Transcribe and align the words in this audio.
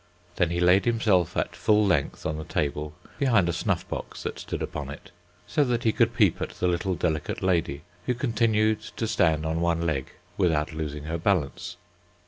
Then 0.37 0.49
he 0.49 0.59
laid 0.59 0.85
himself 0.85 1.37
at 1.37 1.55
full 1.55 1.85
length 1.85 2.25
on 2.25 2.37
the 2.39 2.43
table 2.43 2.95
behind 3.19 3.47
a 3.47 3.53
snuff 3.53 3.87
box 3.87 4.23
that 4.23 4.39
stood 4.39 4.63
upon 4.63 4.89
it, 4.89 5.11
so 5.45 5.63
that 5.63 5.83
he 5.83 5.91
could 5.91 6.15
peep 6.15 6.41
at 6.41 6.49
the 6.49 6.67
little 6.67 6.95
delicate 6.95 7.43
lady, 7.43 7.83
who 8.07 8.15
continued 8.15 8.81
to 8.81 9.05
stand 9.07 9.45
on 9.45 9.61
one 9.61 9.85
leg 9.85 10.07
without 10.39 10.73
losing 10.73 11.03
her 11.03 11.19
balance. 11.19 11.77